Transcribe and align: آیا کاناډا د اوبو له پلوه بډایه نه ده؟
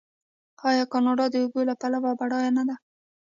آیا 0.69 0.83
کاناډا 0.91 1.25
د 1.31 1.35
اوبو 1.43 1.59
له 1.69 1.73
پلوه 1.81 2.11
بډایه 2.19 2.51
نه 2.57 2.63
ده؟ 2.67 2.75